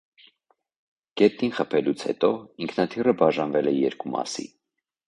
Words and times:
Գետնին 1.21 1.53
խփելուց 1.59 2.07
հետո 2.09 2.33
ինքնաթիռը 2.67 3.17
բաժանվել 3.23 3.75
է 3.75 3.77
երկու 3.79 4.17
մասի։ 4.19 4.53